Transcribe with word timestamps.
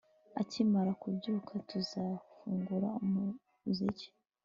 Akimara 0.41 0.91
kubyuka 1.01 1.53
tuzafungura 1.69 2.89
umuziki 3.03 4.07